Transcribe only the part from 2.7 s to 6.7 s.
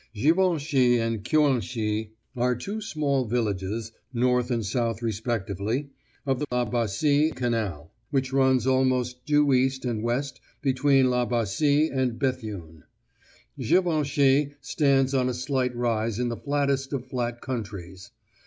small villages, north and south, respectively, of the La